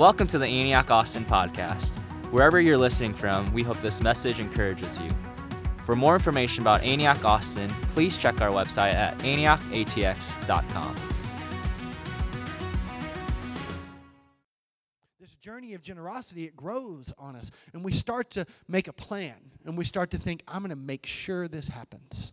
Welcome 0.00 0.28
to 0.28 0.38
the 0.38 0.46
Antioch 0.46 0.90
Austin 0.90 1.26
podcast. 1.26 1.90
Wherever 2.30 2.58
you're 2.58 2.78
listening 2.78 3.12
from, 3.12 3.52
we 3.52 3.62
hope 3.62 3.78
this 3.82 4.00
message 4.00 4.40
encourages 4.40 4.98
you. 4.98 5.10
For 5.84 5.94
more 5.94 6.14
information 6.14 6.62
about 6.62 6.82
Antioch 6.82 7.22
Austin, 7.22 7.68
please 7.88 8.16
check 8.16 8.40
our 8.40 8.48
website 8.48 8.94
at 8.94 9.18
antiochatx.com. 9.18 10.96
This 15.20 15.34
journey 15.34 15.74
of 15.74 15.82
generosity, 15.82 16.44
it 16.44 16.56
grows 16.56 17.12
on 17.18 17.36
us. 17.36 17.50
And 17.74 17.84
we 17.84 17.92
start 17.92 18.30
to 18.30 18.46
make 18.66 18.88
a 18.88 18.94
plan. 18.94 19.36
And 19.66 19.76
we 19.76 19.84
start 19.84 20.12
to 20.12 20.18
think, 20.18 20.42
I'm 20.48 20.62
going 20.62 20.70
to 20.70 20.76
make 20.76 21.04
sure 21.04 21.46
this 21.46 21.68
happens. 21.68 22.32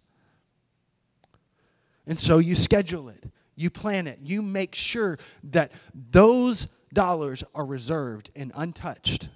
And 2.06 2.18
so 2.18 2.38
you 2.38 2.56
schedule 2.56 3.10
it, 3.10 3.26
you 3.58 3.70
plan 3.70 4.08
it, 4.08 4.20
you 4.24 4.42
make 4.42 4.74
sure 4.74 5.20
that 5.44 5.74
those 5.94 6.68
dollars 6.94 7.44
are 7.54 7.66
reserved 7.66 8.30
and 8.36 8.52
untouched 8.56 9.30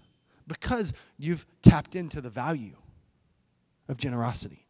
because 0.47 0.93
you've 1.17 1.45
tapped 1.61 1.95
into 1.95 2.21
the 2.21 2.29
value 2.29 2.75
of 3.87 3.97
generosity. 3.97 4.65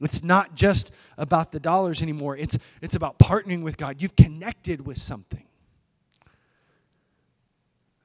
It's 0.00 0.22
not 0.22 0.54
just 0.54 0.90
about 1.16 1.52
the 1.52 1.60
dollars 1.60 2.02
anymore, 2.02 2.36
it's, 2.36 2.58
it's 2.80 2.94
about 2.94 3.18
partnering 3.18 3.62
with 3.62 3.76
God. 3.76 4.02
You've 4.02 4.16
connected 4.16 4.84
with 4.84 4.98
something. 4.98 5.44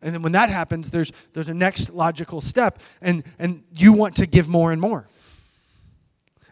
And 0.01 0.13
then 0.13 0.21
when 0.21 0.33
that 0.33 0.49
happens, 0.49 0.91
there's, 0.91 1.11
there's 1.33 1.49
a 1.49 1.55
next 1.55 1.89
logical 1.89 2.39
step, 2.39 2.79
and, 3.01 3.23
and 3.39 3.63
you 3.75 3.93
want 3.93 4.15
to 4.17 4.27
give 4.27 4.47
more 4.47 4.71
and 4.71 4.79
more. 4.79 5.07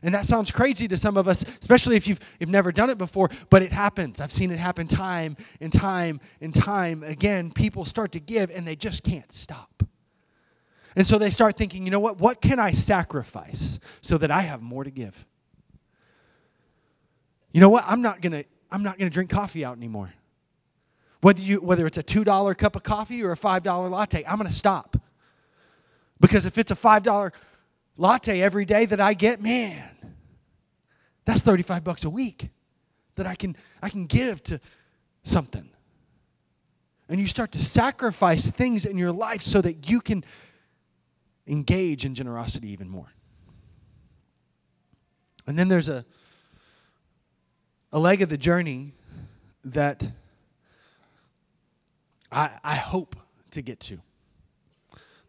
And 0.06 0.14
that 0.14 0.28
sounds 0.28 0.52
crazy 0.52 0.88
to 0.90 0.98
some 0.98 1.18
of 1.18 1.28
us, 1.28 1.44
especially 1.60 1.96
if 1.96 2.08
you've, 2.08 2.20
you've 2.40 2.52
never 2.52 2.72
done 2.72 2.92
it 2.92 2.98
before, 3.00 3.32
but 3.50 3.64
it 3.64 3.72
happens. 3.72 4.22
I've 4.22 4.32
seen 4.32 4.52
it 4.52 4.60
happen 4.60 4.88
time 4.88 5.36
and 5.60 5.74
time 5.74 6.22
and 6.40 6.54
time 6.54 7.02
again. 7.02 7.52
People 7.52 7.86
start 7.86 8.12
to 8.12 8.20
give 8.20 8.52
and 8.52 8.68
they 8.68 8.76
just 8.76 9.04
can't 9.04 9.32
stop. 9.32 9.82
And 10.96 11.08
so 11.08 11.18
they 11.18 11.32
start 11.32 11.58
thinking, 11.58 11.86
you 11.86 11.90
know 11.90 12.00
what? 12.00 12.20
What 12.20 12.40
can 12.40 12.60
I 12.60 12.72
sacrifice 12.72 13.80
so 14.02 14.20
that 14.20 14.30
I 14.30 14.42
have 14.42 14.62
more 14.62 14.84
to 14.84 14.92
give? 14.92 15.26
You 17.52 17.60
know 17.60 17.70
what? 17.70 17.84
I'm 17.88 18.04
not 18.04 18.22
going 18.22 18.34
to 18.34 18.46
I'm 18.72 18.84
not 18.84 19.00
going 19.00 19.10
to 19.10 19.14
drink 19.14 19.32
coffee 19.32 19.66
out 19.66 19.76
anymore. 19.76 20.14
Whether 21.22 21.42
you 21.42 21.58
whether 21.62 21.88
it's 21.88 21.98
a 21.98 22.04
$2 22.04 22.58
cup 22.60 22.76
of 22.76 22.84
coffee 22.84 23.24
or 23.24 23.32
a 23.32 23.38
$5 23.38 23.90
latte, 23.90 24.24
I'm 24.28 24.38
going 24.38 24.48
to 24.48 24.56
stop. 24.56 24.98
Because 26.20 26.46
if 26.46 26.60
it's 26.60 26.70
a 26.70 26.76
$5 26.76 27.32
latte 27.98 28.42
every 28.42 28.66
day 28.66 28.86
that 28.86 29.02
I 29.02 29.16
get, 29.16 29.42
man, 29.42 29.95
that's 31.26 31.42
35 31.42 31.84
bucks 31.84 32.04
a 32.04 32.10
week 32.10 32.50
that 33.16 33.26
I 33.26 33.36
can 33.36 33.56
I 33.82 33.90
can 33.90 34.06
give 34.06 34.44
to 34.44 34.60
something. 35.24 35.70
And 37.08 37.20
you 37.20 37.28
start 37.28 37.52
to 37.52 37.60
sacrifice 37.60 38.50
things 38.50 38.86
in 38.86 38.98
your 38.98 39.12
life 39.12 39.42
so 39.42 39.62
that 39.62 39.90
you 39.90 40.02
can 40.02 40.24
engage 41.48 42.06
in 42.06 42.16
generosity 42.16 42.72
even 42.72 42.90
more. 42.90 43.14
And 45.46 45.58
then 45.58 45.68
there's 45.68 45.90
a 45.90 46.06
a 47.92 48.00
leg 48.00 48.22
of 48.22 48.30
the 48.30 48.38
journey 48.38 48.92
that 49.64 50.10
I, 52.32 52.52
I 52.64 52.76
hope 52.76 53.16
to 53.52 53.62
get 53.62 53.80
to 53.82 54.00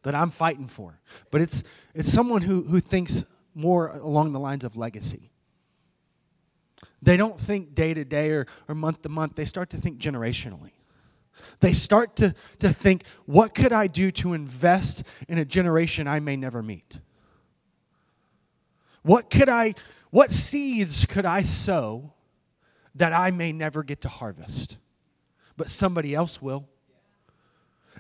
that 0.03 0.15
I'm 0.15 0.31
fighting 0.31 0.69
for. 0.69 0.99
But 1.31 1.41
it's, 1.41 1.63
it's 1.95 2.13
someone 2.13 2.43
who, 2.43 2.63
who 2.63 2.81
thinks 2.81 3.25
more 3.55 3.89
along 3.89 4.33
the 4.33 4.41
lines 4.41 4.65
of 4.65 4.77
legacy. 4.77 5.31
They 7.07 7.17
don't 7.17 7.41
think 7.41 7.73
day 7.73 7.95
to 7.95 8.05
day 8.05 8.31
or, 8.31 8.49
or 8.69 8.75
month 8.75 9.03
to 9.03 9.09
month, 9.09 9.37
they 9.37 9.45
start 9.45 9.71
to 9.71 9.77
think 9.77 10.01
generationally. 10.01 10.73
They 11.61 11.73
start 11.73 12.17
to, 12.17 12.35
to 12.59 12.73
think, 12.73 13.05
what 13.27 13.55
could 13.55 13.73
I 13.73 13.87
do 13.87 14.11
to 14.11 14.33
invest 14.33 15.05
in 15.29 15.39
a 15.39 15.45
generation 15.45 16.09
I 16.09 16.19
may 16.19 16.37
never 16.37 16.65
meet? 16.65 16.99
What 19.03 19.31
could 19.31 19.49
I, 19.49 19.75
what 20.11 20.33
seeds 20.33 21.07
could 21.07 21.25
I 21.25 21.43
sow 21.43 22.13
that 22.97 23.13
I 23.13 23.31
may 23.31 23.53
never 23.53 23.85
get 23.85 24.01
to 24.01 24.09
harvest? 24.09 24.77
But 25.57 25.69
somebody 25.69 26.13
else 26.13 26.43
will 26.43 26.69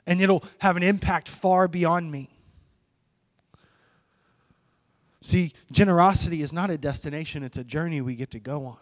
and 0.05 0.21
it'll 0.21 0.43
have 0.59 0.77
an 0.77 0.83
impact 0.83 1.29
far 1.29 1.69
beyond 1.69 2.11
me. 2.11 2.31
See, 5.23 5.53
generosity 5.71 6.43
is 6.43 6.53
not 6.53 6.71
a 6.71 6.79
destination, 6.79 7.45
it's 7.45 7.57
a 7.57 7.65
journey 7.65 8.01
we 8.01 8.17
get 8.17 8.33
to 8.33 8.41
go 8.41 8.67
on. 8.67 8.79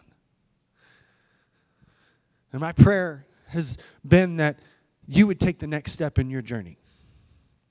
And 2.51 2.61
my 2.61 2.71
prayer 2.71 3.25
has 3.47 3.77
been 4.07 4.37
that 4.37 4.59
you 5.07 5.27
would 5.27 5.39
take 5.39 5.59
the 5.59 5.67
next 5.67 5.91
step 5.91 6.17
in 6.19 6.29
your 6.29 6.41
journey 6.41 6.77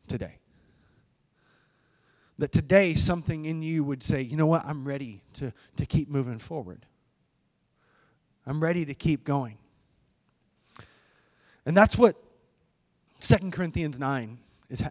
today. 0.08 0.38
That 2.38 2.52
today 2.52 2.94
something 2.94 3.44
in 3.44 3.62
you 3.62 3.84
would 3.84 4.02
say, 4.02 4.22
you 4.22 4.36
know 4.36 4.46
what, 4.46 4.64
I'm 4.64 4.86
ready 4.86 5.22
to, 5.34 5.52
to 5.76 5.86
keep 5.86 6.08
moving 6.08 6.38
forward. 6.38 6.86
I'm 8.46 8.62
ready 8.62 8.84
to 8.84 8.94
keep 8.94 9.24
going. 9.24 9.58
And 11.66 11.76
that's 11.76 11.96
what 11.96 12.16
Second 13.20 13.52
Corinthians 13.52 13.98
9 13.98 14.38
is 14.68 14.84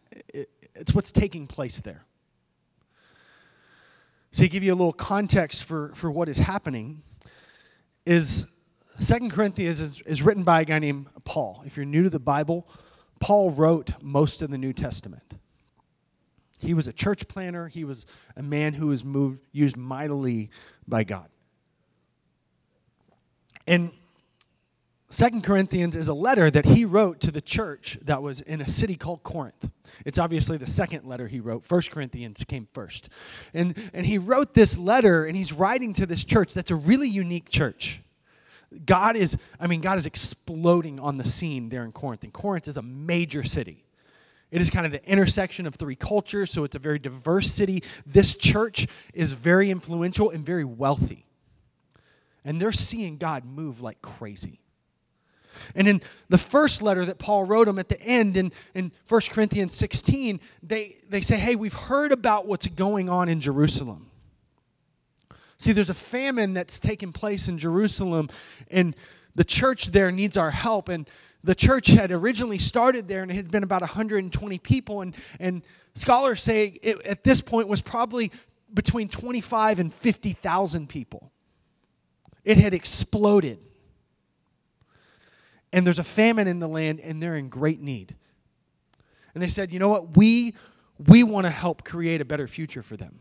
it's 0.75 0.93
what's 0.93 1.11
taking 1.11 1.45
place 1.45 1.81
there. 1.81 2.05
So 4.31 4.43
to 4.43 4.49
give 4.49 4.63
you 4.63 4.73
a 4.73 4.75
little 4.75 4.93
context 4.93 5.63
for, 5.63 5.91
for 5.93 6.09
what 6.09 6.27
is 6.27 6.39
happening, 6.39 7.03
is 8.05 8.47
Second 8.99 9.31
Corinthians 9.31 9.81
is, 9.81 10.01
is 10.01 10.21
written 10.21 10.43
by 10.43 10.61
a 10.61 10.65
guy 10.65 10.79
named 10.79 11.07
Paul. 11.23 11.63
If 11.65 11.77
you're 11.77 11.85
new 11.85 12.03
to 12.03 12.09
the 12.09 12.19
Bible, 12.19 12.67
Paul 13.19 13.51
wrote 13.51 13.91
most 14.01 14.41
of 14.41 14.51
the 14.51 14.57
New 14.57 14.73
Testament. 14.73 15.35
He 16.59 16.73
was 16.73 16.87
a 16.87 16.93
church 16.93 17.27
planner. 17.27 17.67
He 17.67 17.83
was 17.83 18.05
a 18.35 18.43
man 18.43 18.73
who 18.73 18.87
was 18.87 19.03
moved, 19.03 19.39
used 19.51 19.75
mightily 19.75 20.49
by 20.87 21.03
God. 21.03 21.27
And 23.67 23.91
Second 25.09 25.43
Corinthians 25.43 25.95
is 25.95 26.07
a 26.07 26.13
letter 26.13 26.49
that 26.49 26.65
he 26.65 26.85
wrote 26.85 27.19
to 27.21 27.31
the 27.31 27.41
church 27.41 27.99
that 28.01 28.23
was 28.23 28.41
in 28.41 28.61
a 28.61 28.67
city 28.67 28.95
called 28.95 29.21
Corinth. 29.23 29.69
It's 30.05 30.17
obviously 30.17 30.57
the 30.57 30.67
second 30.67 31.05
letter 31.05 31.27
he 31.27 31.39
wrote. 31.39 31.63
First 31.63 31.91
Corinthians 31.91 32.43
came 32.47 32.67
first. 32.73 33.09
And, 33.53 33.77
and 33.93 34.05
he 34.05 34.17
wrote 34.17 34.53
this 34.53 34.77
letter 34.77 35.25
and 35.25 35.37
he's 35.37 35.53
writing 35.53 35.93
to 35.93 36.05
this 36.05 36.25
church 36.25 36.53
that's 36.53 36.71
a 36.71 36.75
really 36.75 37.07
unique 37.07 37.49
church. 37.49 38.02
God 38.85 39.15
is, 39.15 39.37
I 39.59 39.67
mean, 39.67 39.81
God 39.81 39.97
is 39.97 40.05
exploding 40.05 40.99
on 40.99 41.17
the 41.17 41.25
scene 41.25 41.69
there 41.69 41.83
in 41.83 41.91
Corinth. 41.91 42.23
And 42.23 42.33
Corinth 42.33 42.67
is 42.67 42.77
a 42.77 42.81
major 42.81 43.43
city. 43.43 43.85
It 44.51 44.61
is 44.61 44.69
kind 44.69 44.85
of 44.85 44.91
the 44.91 45.03
intersection 45.09 45.65
of 45.65 45.75
three 45.75 45.95
cultures, 45.95 46.51
so 46.51 46.63
it's 46.63 46.75
a 46.75 46.79
very 46.79 46.99
diverse 46.99 47.51
city. 47.51 47.83
This 48.05 48.35
church 48.35 48.87
is 49.13 49.31
very 49.31 49.71
influential 49.71 50.29
and 50.29 50.45
very 50.45 50.63
wealthy. 50.63 51.25
And 52.45 52.61
they're 52.61 52.71
seeing 52.71 53.17
God 53.17 53.45
move 53.45 53.81
like 53.81 54.01
crazy. 54.01 54.59
And 55.75 55.87
in 55.87 56.01
the 56.29 56.37
first 56.37 56.81
letter 56.81 57.05
that 57.05 57.17
Paul 57.17 57.45
wrote 57.45 57.65
them 57.65 57.79
at 57.79 57.89
the 57.89 57.99
end 58.01 58.37
in, 58.37 58.51
in 58.73 58.91
1 59.07 59.21
Corinthians 59.29 59.73
16, 59.73 60.39
they, 60.61 60.97
they 61.09 61.21
say, 61.21 61.37
Hey, 61.37 61.55
we've 61.55 61.73
heard 61.73 62.11
about 62.11 62.45
what's 62.45 62.67
going 62.67 63.09
on 63.09 63.29
in 63.29 63.39
Jerusalem. 63.39 64.11
See, 65.57 65.71
there's 65.71 65.89
a 65.89 65.95
famine 65.95 66.53
that's 66.53 66.79
taking 66.79 67.11
place 67.11 67.47
in 67.47 67.57
Jerusalem, 67.57 68.29
and 68.69 68.95
the 69.35 69.43
church 69.43 69.87
there 69.87 70.11
needs 70.11 70.37
our 70.37 70.51
help. 70.51 70.89
And 70.89 71.07
the 71.43 71.55
church 71.55 71.87
had 71.87 72.11
originally 72.11 72.57
started 72.57 73.07
there, 73.07 73.21
and 73.21 73.31
it 73.31 73.35
had 73.35 73.51
been 73.51 73.63
about 73.63 73.81
120 73.81 74.57
people. 74.59 75.01
And, 75.01 75.15
and 75.39 75.63
scholars 75.95 76.41
say 76.41 76.77
it, 76.81 77.05
at 77.05 77.23
this 77.23 77.41
point 77.41 77.67
was 77.67 77.81
probably 77.81 78.31
between 78.73 79.09
25 79.09 79.79
and 79.79 79.93
50,000 79.93 80.89
people. 80.89 81.31
It 82.43 82.57
had 82.57 82.73
exploded 82.73 83.59
and 85.73 85.85
there's 85.85 85.99
a 85.99 86.03
famine 86.03 86.47
in 86.47 86.59
the 86.59 86.67
land 86.67 87.01
and 87.01 87.21
they're 87.21 87.35
in 87.35 87.49
great 87.49 87.81
need. 87.81 88.15
And 89.33 89.41
they 89.41 89.47
said, 89.47 89.73
you 89.73 89.79
know 89.79 89.89
what? 89.89 90.15
We, 90.15 90.53
we 91.07 91.23
want 91.23 91.47
to 91.47 91.49
help 91.49 91.83
create 91.83 92.21
a 92.21 92.25
better 92.25 92.47
future 92.47 92.83
for 92.83 92.95
them. 92.95 93.19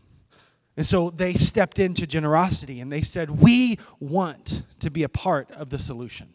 And 0.75 0.85
so 0.85 1.09
they 1.09 1.33
stepped 1.33 1.77
into 1.79 2.07
generosity 2.07 2.79
and 2.79 2.91
they 2.91 3.01
said, 3.01 3.29
we 3.29 3.77
want 3.99 4.63
to 4.79 4.89
be 4.89 5.03
a 5.03 5.09
part 5.09 5.51
of 5.51 5.69
the 5.69 5.77
solution. 5.77 6.33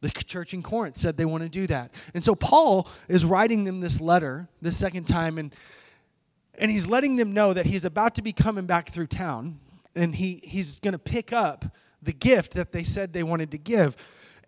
The 0.00 0.10
church 0.10 0.54
in 0.54 0.62
Corinth 0.62 0.96
said 0.96 1.16
they 1.16 1.24
want 1.24 1.42
to 1.42 1.48
do 1.48 1.66
that. 1.66 1.92
And 2.12 2.22
so 2.22 2.34
Paul 2.34 2.88
is 3.08 3.24
writing 3.24 3.64
them 3.64 3.80
this 3.80 4.00
letter 4.00 4.48
the 4.60 4.72
second 4.72 5.04
time, 5.04 5.38
and, 5.38 5.54
and 6.58 6.70
he's 6.70 6.86
letting 6.86 7.16
them 7.16 7.32
know 7.32 7.54
that 7.54 7.64
he's 7.64 7.86
about 7.86 8.14
to 8.16 8.22
be 8.22 8.32
coming 8.32 8.66
back 8.66 8.90
through 8.90 9.06
town, 9.06 9.60
and 9.94 10.14
he, 10.14 10.40
he's 10.44 10.78
going 10.80 10.92
to 10.92 10.98
pick 10.98 11.32
up 11.32 11.64
the 12.02 12.12
gift 12.12 12.52
that 12.52 12.72
they 12.72 12.84
said 12.84 13.14
they 13.14 13.22
wanted 13.22 13.50
to 13.52 13.58
give 13.58 13.96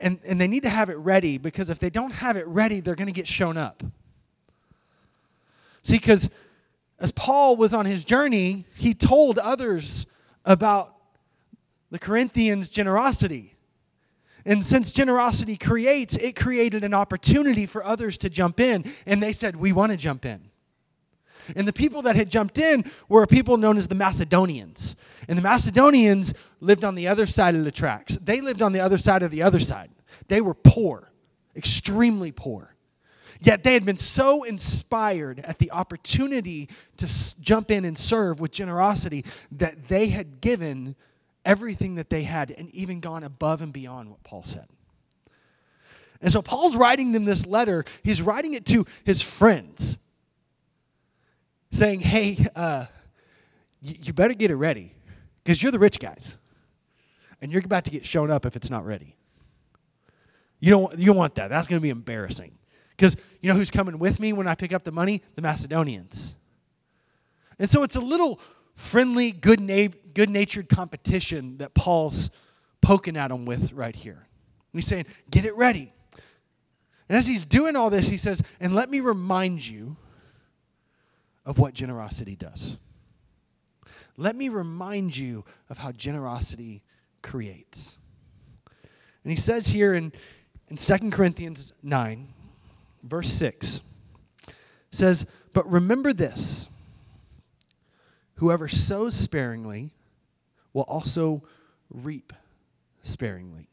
and, 0.01 0.19
and 0.25 0.41
they 0.41 0.47
need 0.47 0.63
to 0.63 0.69
have 0.69 0.91
it 0.91 0.97
ready 0.97 1.39
because 1.39 1.71
if 1.71 1.79
they 1.79 1.91
don't 1.91 2.13
have 2.13 2.37
it 2.37 2.47
ready, 2.47 2.81
they're 2.81 2.95
going 2.95 3.07
to 3.07 3.13
get 3.13 3.27
shown 3.27 3.57
up. 3.57 3.83
See, 5.83 5.97
because 5.97 6.29
as 6.99 7.13
Paul 7.13 7.57
was 7.57 7.75
on 7.75 7.87
his 7.87 8.05
journey, 8.05 8.65
he 8.77 8.95
told 8.95 9.39
others 9.39 10.07
about 10.45 10.95
the 11.91 11.99
Corinthians' 11.99 12.69
generosity. 12.69 13.57
And 14.45 14.65
since 14.65 14.93
generosity 14.93 15.57
creates, 15.57 16.17
it 16.17 16.37
created 16.37 16.85
an 16.85 16.95
opportunity 16.95 17.67
for 17.67 17.85
others 17.85 18.17
to 18.19 18.31
jump 18.31 18.61
in. 18.61 18.85
And 19.05 19.23
they 19.23 19.33
said, 19.33 19.57
We 19.57 19.73
want 19.73 19.93
to 19.93 19.99
jump 19.99 20.25
in. 20.25 20.51
And 21.55 21.69
the 21.69 21.73
people 21.73 22.03
that 22.03 22.17
had 22.17 22.31
jumped 22.31 22.59
in 22.59 22.85
were 23.09 23.27
people 23.27 23.57
known 23.57 23.77
as 23.77 23.89
the 23.89 23.95
Macedonians. 23.95 24.97
And 25.29 25.37
the 25.37 25.43
Macedonians 25.43 26.35
lived 26.61 26.85
on 26.85 26.95
the 26.95 27.09
other 27.09 27.27
side 27.27 27.55
of 27.55 27.65
the 27.65 27.71
tracks. 27.71 28.19
They 28.23 28.41
lived 28.41 28.63
on 28.63 28.73
the 28.73 28.81
other 28.81 28.99
side 28.99 29.23
of 29.23 29.31
the 29.31 29.43
other 29.43 29.61
side. 29.61 29.91
They 30.29 30.41
were 30.41 30.55
poor, 30.55 31.13
extremely 31.55 32.33
poor. 32.33 32.76
Yet 33.41 33.63
they 33.63 33.75
had 33.75 33.85
been 33.85 33.97
so 33.97 34.43
inspired 34.43 35.41
at 35.41 35.59
the 35.59 35.71
opportunity 35.71 36.69
to 36.97 37.05
s- 37.05 37.35
jump 37.35 37.71
in 37.71 37.85
and 37.85 37.99
serve 37.99 38.41
with 38.41 38.51
generosity 38.51 39.25
that 39.53 39.89
they 39.89 40.09
had 40.09 40.41
given 40.41 40.97
everything 41.45 41.95
that 41.97 42.11
they 42.11 42.23
had 42.23 42.51
and 42.51 42.71
even 42.75 43.01
gone 43.01 43.23
above 43.23 43.63
and 43.63 43.73
beyond 43.73 44.11
what 44.11 44.23
Paul 44.23 44.43
said. 44.43 44.67
And 46.21 46.33
so 46.33 46.43
Paul's 46.43 46.77
writing 46.77 47.13
them 47.13 47.25
this 47.25 47.47
letter. 47.47 47.85
He's 48.03 48.23
writing 48.23 48.55
it 48.55 48.65
to 48.67 48.87
his 49.05 49.23
friends, 49.23 49.99
saying, 51.71 52.01
Hey, 52.01 52.47
uh, 52.57 52.87
you, 53.83 53.97
you 54.03 54.13
better 54.13 54.35
get 54.35 54.51
it 54.51 54.57
ready 54.57 54.93
because 55.45 55.63
you're 55.63 55.73
the 55.73 55.79
rich 55.79 56.01
guys 56.01 56.37
and 57.41 57.53
you're 57.53 57.63
about 57.65 57.85
to 57.85 57.91
get 57.91 58.05
shown 58.05 58.31
up 58.31 58.47
if 58.47 58.57
it's 58.57 58.71
not 58.71 58.87
ready. 58.87 59.15
You 60.59 60.71
don't, 60.71 60.99
you 60.99 61.07
don't 61.07 61.17
want 61.17 61.35
that. 61.35 61.49
That's 61.49 61.67
going 61.67 61.79
to 61.79 61.83
be 61.83 61.91
embarrassing. 61.91 62.53
Because 62.97 63.17
you 63.41 63.51
know 63.51 63.57
who's 63.57 63.71
coming 63.71 63.99
with 63.99 64.19
me 64.19 64.33
when 64.33 64.49
I 64.49 64.55
pick 64.55 64.73
up 64.73 64.85
the 64.85 64.93
money? 64.93 65.23
The 65.35 65.43
Macedonians. 65.43 66.35
And 67.59 67.69
so 67.69 67.83
it's 67.83 67.97
a 67.97 68.01
little 68.01 68.41
friendly, 68.75 69.33
good 69.33 69.61
natured 69.61 70.69
competition 70.69 71.59
that 71.59 71.75
Paul's 71.75 72.31
poking 72.81 73.17
at 73.17 73.29
them 73.29 73.45
with 73.45 73.73
right 73.73 73.95
here. 73.95 74.27
And 74.73 74.81
he's 74.81 74.87
saying, 74.87 75.07
Get 75.31 75.45
it 75.45 75.57
ready. 75.57 75.93
And 77.09 77.17
as 77.17 77.27
he's 77.27 77.47
doing 77.47 77.77
all 77.77 77.91
this, 77.91 78.09
he 78.09 78.17
says, 78.17 78.43
And 78.61 78.75
let 78.75 78.91
me 78.91 79.01
remind 79.01 79.67
you 79.67 79.97
of 81.45 81.59
what 81.59 81.75
generosity 81.75 82.35
does. 82.37 82.79
Let 84.17 84.35
me 84.35 84.49
remind 84.49 85.17
you 85.17 85.45
of 85.69 85.79
how 85.79 85.93
generosity 85.93 86.83
creates. 87.23 87.99
And 89.23 89.31
he 89.31 89.37
says 89.37 89.67
here 89.69 89.95
in, 89.95 90.13
in 90.69 90.77
2 90.77 91.11
Corinthians 91.11 91.73
9, 91.83 92.29
verse 93.09 93.33
6 93.33 93.81
says, 94.91 95.27
But 95.53 95.71
remember 95.71 96.13
this 96.13 96.69
whoever 98.37 98.69
sows 98.69 99.15
sparingly 99.15 99.93
will 100.73 100.83
also 100.83 101.43
reap 101.91 102.33
sparingly. 103.03 103.69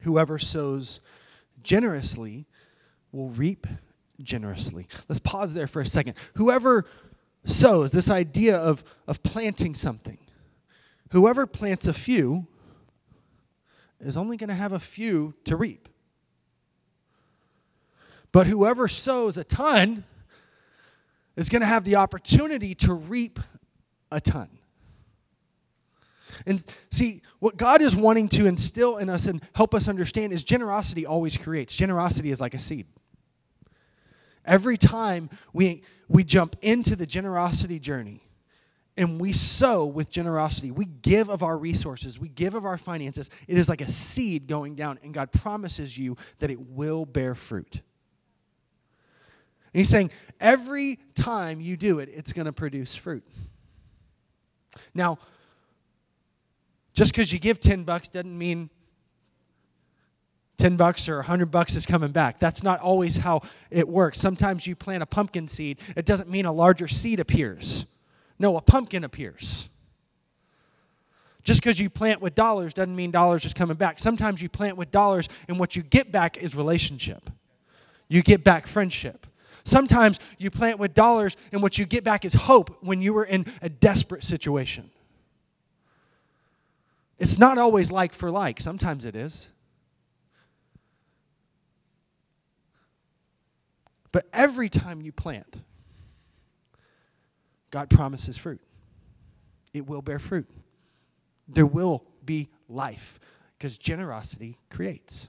Whoever 0.00 0.38
sows 0.38 1.00
generously 1.62 2.46
will 3.10 3.30
reap 3.30 3.66
generously. 4.22 4.86
Let's 5.08 5.18
pause 5.18 5.54
there 5.54 5.66
for 5.66 5.80
a 5.80 5.86
second. 5.86 6.14
Whoever 6.34 6.84
sows, 7.44 7.90
this 7.90 8.10
idea 8.10 8.56
of, 8.56 8.84
of 9.06 9.22
planting 9.22 9.74
something, 9.74 10.18
whoever 11.10 11.46
plants 11.46 11.88
a 11.88 11.92
few 11.92 12.46
is 14.00 14.16
only 14.16 14.36
going 14.36 14.48
to 14.48 14.54
have 14.54 14.72
a 14.72 14.78
few 14.78 15.34
to 15.44 15.56
reap. 15.56 15.88
But 18.32 18.46
whoever 18.46 18.88
sows 18.88 19.38
a 19.38 19.44
ton 19.44 20.04
is 21.36 21.48
going 21.48 21.60
to 21.60 21.66
have 21.66 21.84
the 21.84 21.96
opportunity 21.96 22.74
to 22.76 22.92
reap 22.92 23.38
a 24.10 24.20
ton. 24.20 24.48
And 26.46 26.62
see, 26.90 27.22
what 27.38 27.56
God 27.56 27.80
is 27.80 27.96
wanting 27.96 28.28
to 28.30 28.46
instill 28.46 28.98
in 28.98 29.08
us 29.08 29.26
and 29.26 29.42
help 29.54 29.74
us 29.74 29.88
understand 29.88 30.32
is 30.32 30.44
generosity 30.44 31.06
always 31.06 31.36
creates. 31.36 31.74
Generosity 31.74 32.30
is 32.30 32.40
like 32.40 32.54
a 32.54 32.58
seed. 32.58 32.86
Every 34.44 34.76
time 34.76 35.30
we, 35.52 35.82
we 36.08 36.24
jump 36.24 36.56
into 36.62 36.96
the 36.96 37.06
generosity 37.06 37.78
journey 37.78 38.22
and 38.96 39.20
we 39.20 39.32
sow 39.32 39.84
with 39.84 40.10
generosity, 40.10 40.70
we 40.70 40.86
give 40.86 41.28
of 41.28 41.42
our 41.42 41.56
resources, 41.56 42.18
we 42.18 42.28
give 42.28 42.54
of 42.54 42.64
our 42.64 42.78
finances, 42.78 43.30
it 43.46 43.58
is 43.58 43.68
like 43.68 43.80
a 43.80 43.88
seed 43.88 44.48
going 44.48 44.74
down, 44.74 44.98
and 45.02 45.12
God 45.12 45.32
promises 45.32 45.96
you 45.96 46.16
that 46.38 46.50
it 46.50 46.60
will 46.60 47.04
bear 47.04 47.34
fruit. 47.34 47.82
He's 49.78 49.88
saying 49.88 50.10
every 50.40 50.98
time 51.14 51.60
you 51.60 51.76
do 51.76 52.00
it, 52.00 52.08
it's 52.12 52.32
going 52.32 52.46
to 52.46 52.52
produce 52.52 52.96
fruit. 52.96 53.22
Now, 54.92 55.18
just 56.92 57.12
because 57.12 57.32
you 57.32 57.38
give 57.38 57.60
10 57.60 57.84
bucks 57.84 58.08
doesn't 58.08 58.36
mean 58.36 58.70
10 60.56 60.76
bucks 60.76 61.08
or 61.08 61.18
100 61.18 61.46
bucks 61.46 61.76
is 61.76 61.86
coming 61.86 62.10
back. 62.10 62.40
That's 62.40 62.64
not 62.64 62.80
always 62.80 63.18
how 63.18 63.42
it 63.70 63.88
works. 63.88 64.18
Sometimes 64.18 64.66
you 64.66 64.74
plant 64.74 65.04
a 65.04 65.06
pumpkin 65.06 65.46
seed, 65.46 65.78
it 65.94 66.04
doesn't 66.04 66.28
mean 66.28 66.44
a 66.44 66.52
larger 66.52 66.88
seed 66.88 67.20
appears. 67.20 67.86
No, 68.36 68.56
a 68.56 68.60
pumpkin 68.60 69.04
appears. 69.04 69.68
Just 71.44 71.62
because 71.62 71.78
you 71.78 71.88
plant 71.88 72.20
with 72.20 72.34
dollars 72.34 72.74
doesn't 72.74 72.96
mean 72.96 73.12
dollars 73.12 73.44
is 73.44 73.54
coming 73.54 73.76
back. 73.76 74.00
Sometimes 74.00 74.42
you 74.42 74.48
plant 74.48 74.76
with 74.76 74.90
dollars, 74.90 75.28
and 75.46 75.56
what 75.56 75.76
you 75.76 75.84
get 75.84 76.10
back 76.10 76.36
is 76.36 76.56
relationship. 76.56 77.30
You 78.08 78.22
get 78.22 78.42
back 78.42 78.66
friendship. 78.66 79.27
Sometimes 79.64 80.18
you 80.38 80.50
plant 80.50 80.78
with 80.78 80.94
dollars, 80.94 81.36
and 81.52 81.62
what 81.62 81.78
you 81.78 81.86
get 81.86 82.04
back 82.04 82.24
is 82.24 82.34
hope 82.34 82.78
when 82.82 83.02
you 83.02 83.12
were 83.12 83.24
in 83.24 83.46
a 83.62 83.68
desperate 83.68 84.24
situation. 84.24 84.90
It's 87.18 87.38
not 87.38 87.58
always 87.58 87.90
like 87.90 88.12
for 88.12 88.30
like, 88.30 88.60
sometimes 88.60 89.04
it 89.04 89.16
is. 89.16 89.48
But 94.12 94.26
every 94.32 94.68
time 94.68 95.02
you 95.02 95.12
plant, 95.12 95.60
God 97.70 97.90
promises 97.90 98.38
fruit. 98.38 98.60
It 99.74 99.86
will 99.86 100.00
bear 100.00 100.18
fruit. 100.18 100.48
There 101.46 101.66
will 101.66 102.04
be 102.24 102.48
life 102.68 103.20
because 103.56 103.76
generosity 103.76 104.58
creates. 104.70 105.28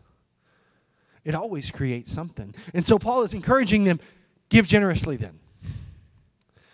It 1.26 1.36
always 1.36 1.72
creates 1.72 2.12
something. 2.12 2.56
And 2.74 2.86
so 2.86 2.98
Paul 2.98 3.24
is 3.24 3.34
encouraging 3.34 3.84
them 3.84 4.00
Give 4.50 4.68
generously 4.68 5.16
then. 5.16 5.40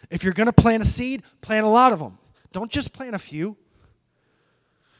If 0.09 0.23
you're 0.23 0.33
going 0.33 0.47
to 0.47 0.53
plant 0.53 0.83
a 0.83 0.85
seed, 0.85 1.23
plant 1.41 1.65
a 1.65 1.69
lot 1.69 1.93
of 1.93 1.99
them. 1.99 2.17
Don't 2.51 2.71
just 2.71 2.93
plant 2.93 3.15
a 3.15 3.19
few. 3.19 3.57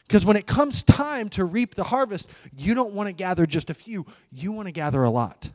Because 0.07 0.25
when 0.25 0.37
it 0.37 0.45
comes 0.45 0.83
time 0.83 1.29
to 1.29 1.45
reap 1.45 1.75
the 1.75 1.85
harvest, 1.85 2.29
you 2.55 2.75
don't 2.75 2.93
want 2.93 3.07
to 3.07 3.13
gather 3.13 3.45
just 3.45 3.69
a 3.69 3.73
few, 3.73 4.05
you 4.31 4.51
want 4.51 4.67
to 4.67 4.71
gather 4.71 5.03
a 5.03 5.09
lot. 5.09 5.49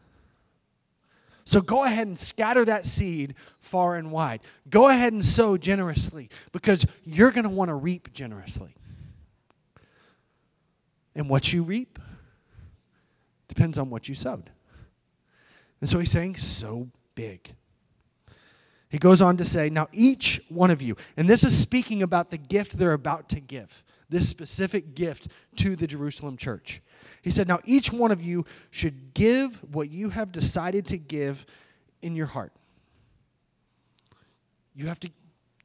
So 1.45 1.61
go 1.61 1.85
ahead 1.85 2.07
and 2.07 2.19
scatter 2.19 2.65
that 2.65 2.85
seed 2.85 3.35
far 3.59 3.97
and 3.97 4.11
wide. 4.13 4.41
Go 4.69 4.89
ahead 4.89 5.13
and 5.13 5.25
sow 5.25 5.57
generously 5.57 6.31
because 6.53 6.87
you're 7.05 7.33
going 7.33 7.45
to 7.45 7.51
want 7.51 7.69
to 7.69 7.75
reap 7.75 8.13
generously. 8.13 8.75
And 11.15 11.29
what 11.29 11.53
you 11.53 11.63
reap 11.63 11.99
depends 13.49 13.79
on 13.79 13.91
what 13.91 14.09
you 14.09 14.15
sowed. 14.15 14.51
And 15.81 15.91
so 15.91 15.99
he's 15.99 16.11
saying, 16.11 16.37
sow 16.37 16.89
big. 17.15 17.55
He 18.89 18.99
goes 18.99 19.23
on 19.23 19.37
to 19.37 19.45
say, 19.45 19.71
Now 19.71 19.89
each 19.93 20.41
one 20.49 20.71
of 20.71 20.83
you, 20.83 20.97
and 21.17 21.29
this 21.29 21.45
is 21.45 21.57
speaking 21.57 22.03
about 22.03 22.31
the 22.31 22.39
gift 22.39 22.77
they're 22.77 22.93
about 22.93 23.29
to 23.31 23.41
give, 23.41 23.85
this 24.09 24.29
specific 24.29 24.95
gift 24.95 25.29
to 25.57 25.77
the 25.77 25.87
Jerusalem 25.87 26.37
church. 26.37 26.83
He 27.23 27.31
said, 27.31 27.47
Now 27.47 27.61
each 27.65 27.93
one 27.93 28.11
of 28.11 28.21
you 28.21 28.45
should 28.71 29.15
give 29.15 29.63
what 29.73 29.91
you 29.91 30.11
have 30.11 30.33
decided 30.33 30.87
to 30.89 30.99
give 30.99 31.47
in 32.03 32.17
your 32.17 32.27
heart. 32.27 32.53
You 34.75 34.87
have 34.87 35.01
to, 35.01 35.11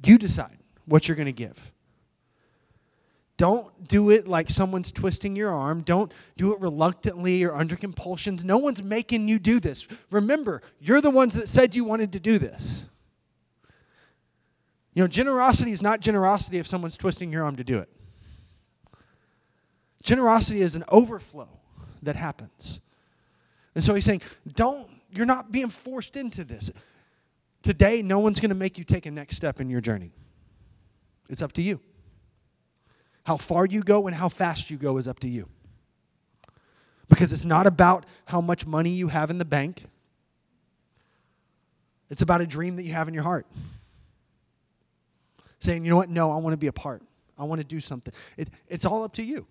you 0.03 0.17
decide 0.17 0.57
what 0.85 1.07
you're 1.07 1.15
going 1.15 1.25
to 1.25 1.31
give. 1.31 1.71
Don't 3.37 3.87
do 3.87 4.09
it 4.11 4.27
like 4.27 4.49
someone's 4.49 4.91
twisting 4.91 5.35
your 5.35 5.53
arm. 5.53 5.81
Don't 5.81 6.13
do 6.37 6.53
it 6.53 6.61
reluctantly 6.61 7.43
or 7.43 7.53
under 7.53 7.75
compulsions. 7.75 8.45
No 8.45 8.57
one's 8.57 8.81
making 8.81 9.27
you 9.27 9.39
do 9.39 9.59
this. 9.59 9.85
Remember, 10.09 10.61
you're 10.79 11.01
the 11.01 11.09
ones 11.09 11.33
that 11.33 11.49
said 11.49 11.75
you 11.75 11.83
wanted 11.83 12.13
to 12.13 12.19
do 12.19 12.39
this. 12.39 12.85
You 14.93 15.03
know, 15.03 15.07
generosity 15.07 15.71
is 15.71 15.81
not 15.81 15.99
generosity 15.99 16.57
if 16.57 16.67
someone's 16.67 16.95
twisting 16.95 17.31
your 17.31 17.43
arm 17.43 17.57
to 17.57 17.65
do 17.65 17.79
it. 17.79 17.89
Generosity 20.01 20.61
is 20.61 20.75
an 20.75 20.85
overflow 20.87 21.49
that 22.03 22.15
happens. 22.15 22.79
And 23.73 23.83
so 23.83 23.93
he's 23.93 24.05
saying, 24.05 24.21
don't, 24.53 24.87
you're 25.11 25.25
not 25.25 25.51
being 25.51 25.67
forced 25.67 26.15
into 26.15 26.45
this. 26.45 26.71
Today, 27.61 28.01
no 28.01 28.19
one's 28.19 28.39
going 28.39 28.49
to 28.49 28.55
make 28.55 28.77
you 28.77 28.85
take 28.85 29.05
a 29.05 29.11
next 29.11 29.35
step 29.35 29.59
in 29.59 29.69
your 29.69 29.81
journey. 29.81 30.11
It's 31.27 31.41
up 31.41 31.51
to 31.53 31.61
you. 31.61 31.81
How 33.25 33.37
far 33.37 33.65
you 33.65 33.81
go 33.81 34.07
and 34.07 34.15
how 34.15 34.29
fast 34.29 34.69
you 34.69 34.77
go 34.77 34.97
is 34.97 35.07
up 35.07 35.19
to 35.19 35.27
you. 35.27 35.49
Because 37.09 37.33
it's 37.33 37.45
not 37.45 37.67
about 37.67 38.05
how 38.25 38.39
much 38.39 38.65
money 38.65 38.91
you 38.91 39.09
have 39.09 39.29
in 39.29 39.37
the 39.37 39.45
bank, 39.45 39.83
it's 42.09 42.21
about 42.21 42.41
a 42.41 42.47
dream 42.47 42.75
that 42.75 42.83
you 42.83 42.93
have 42.93 43.07
in 43.07 43.13
your 43.13 43.23
heart. 43.23 43.47
Saying, 45.59 45.83
you 45.83 45.89
know 45.89 45.97
what? 45.97 46.09
No, 46.09 46.31
I 46.31 46.37
want 46.37 46.53
to 46.53 46.57
be 46.57 46.67
a 46.67 46.71
part. 46.71 47.01
I 47.37 47.43
want 47.43 47.59
to 47.59 47.65
do 47.65 47.79
something. 47.79 48.13
It, 48.37 48.49
it's 48.67 48.85
all 48.85 49.03
up 49.03 49.13
to 49.13 49.23
you. 49.23 49.47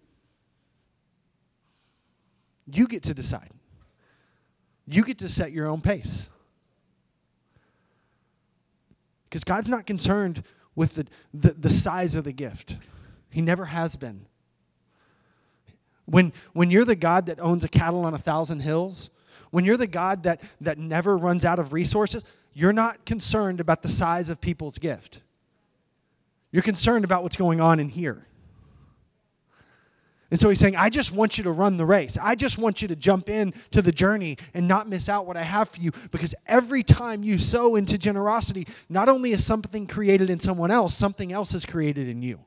You 2.72 2.86
get 2.86 3.02
to 3.04 3.14
decide. 3.14 3.50
You 4.86 5.02
get 5.02 5.18
to 5.18 5.28
set 5.28 5.52
your 5.52 5.66
own 5.66 5.80
pace. 5.80 6.28
Because 9.24 9.42
God's 9.42 9.68
not 9.68 9.84
concerned 9.84 10.44
with 10.76 10.94
the, 10.94 11.06
the, 11.32 11.52
the 11.54 11.70
size 11.70 12.14
of 12.14 12.22
the 12.24 12.32
gift, 12.32 12.76
He 13.34 13.40
never 13.40 13.64
has 13.64 13.96
been. 13.96 14.26
When, 16.06 16.32
when 16.52 16.70
you're 16.70 16.84
the 16.84 16.94
God 16.94 17.26
that 17.26 17.40
owns 17.40 17.64
a 17.64 17.68
cattle 17.68 18.04
on 18.04 18.14
a 18.14 18.18
thousand 18.18 18.60
hills, 18.60 19.10
when 19.50 19.64
you're 19.64 19.76
the 19.76 19.88
God 19.88 20.22
that, 20.22 20.40
that 20.60 20.78
never 20.78 21.16
runs 21.16 21.44
out 21.44 21.58
of 21.58 21.72
resources, 21.72 22.22
you're 22.52 22.72
not 22.72 23.04
concerned 23.04 23.58
about 23.58 23.82
the 23.82 23.88
size 23.88 24.30
of 24.30 24.40
people's 24.40 24.78
gift. 24.78 25.20
You're 26.52 26.62
concerned 26.62 27.04
about 27.04 27.24
what's 27.24 27.34
going 27.34 27.60
on 27.60 27.80
in 27.80 27.88
here. 27.88 28.24
And 30.30 30.40
so 30.40 30.48
he's 30.48 30.60
saying, 30.60 30.76
I 30.76 30.88
just 30.88 31.10
want 31.10 31.36
you 31.36 31.42
to 31.42 31.50
run 31.50 31.76
the 31.76 31.86
race. 31.86 32.16
I 32.22 32.36
just 32.36 32.56
want 32.56 32.82
you 32.82 32.88
to 32.88 32.94
jump 32.94 33.28
in 33.28 33.52
to 33.72 33.82
the 33.82 33.90
journey 33.90 34.38
and 34.54 34.68
not 34.68 34.88
miss 34.88 35.08
out 35.08 35.26
what 35.26 35.36
I 35.36 35.42
have 35.42 35.70
for 35.70 35.80
you. 35.80 35.90
Because 36.12 36.36
every 36.46 36.84
time 36.84 37.24
you 37.24 37.40
sow 37.40 37.74
into 37.74 37.98
generosity, 37.98 38.68
not 38.88 39.08
only 39.08 39.32
is 39.32 39.44
something 39.44 39.88
created 39.88 40.30
in 40.30 40.38
someone 40.38 40.70
else, 40.70 40.94
something 40.94 41.32
else 41.32 41.52
is 41.52 41.66
created 41.66 42.08
in 42.08 42.22
you. 42.22 42.38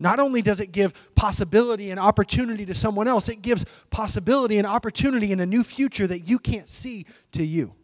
Not 0.00 0.20
only 0.20 0.42
does 0.42 0.60
it 0.60 0.70
give 0.70 0.92
possibility 1.14 1.90
and 1.90 1.98
opportunity 1.98 2.64
to 2.66 2.74
someone 2.74 3.08
else, 3.08 3.28
it 3.28 3.42
gives 3.42 3.64
possibility 3.90 4.58
and 4.58 4.66
opportunity 4.66 5.32
in 5.32 5.40
a 5.40 5.46
new 5.46 5.64
future 5.64 6.06
that 6.06 6.20
you 6.20 6.38
can't 6.38 6.68
see 6.68 7.04
to 7.32 7.44
you. 7.44 7.74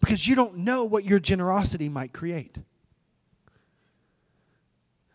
Because 0.00 0.28
you 0.28 0.36
don't 0.36 0.58
know 0.58 0.84
what 0.84 1.04
your 1.04 1.18
generosity 1.18 1.88
might 1.88 2.12
create. 2.12 2.56